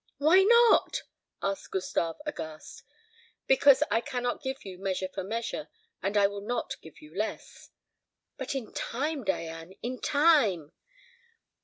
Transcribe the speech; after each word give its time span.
"Why 0.17 0.41
not?" 0.41 1.03
asked 1.43 1.69
Gustave, 1.69 2.15
aghast. 2.25 2.81
"Because 3.45 3.83
I 3.91 4.01
cannot 4.01 4.41
give 4.41 4.65
you 4.65 4.79
measure 4.79 5.07
for 5.13 5.23
measure, 5.23 5.67
and 6.01 6.17
I 6.17 6.25
will 6.25 6.41
not 6.41 6.81
give 6.81 7.03
you 7.03 7.15
less." 7.15 7.69
"But 8.35 8.55
in 8.55 8.73
time, 8.73 9.23
Diane, 9.23 9.73
in 9.83 9.99
time?" 10.01 10.71